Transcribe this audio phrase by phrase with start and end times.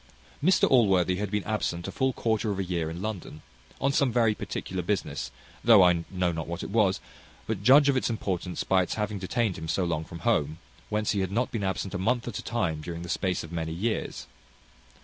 [0.43, 3.43] Mr Allworthy had been absent a full quarter of a year in London,
[3.79, 5.29] on some very particular business,
[5.63, 6.99] though I know not what it was;
[7.45, 10.57] but judge of its importance by its having detained him so long from home,
[10.89, 13.51] whence he had not been absent a month at a time during the space of
[13.51, 14.25] many years.